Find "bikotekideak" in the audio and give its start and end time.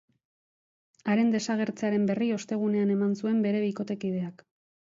3.69-4.47